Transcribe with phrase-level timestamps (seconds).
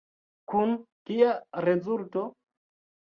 [0.53, 0.71] Kun
[1.09, 1.33] kia
[1.65, 2.25] rezulto?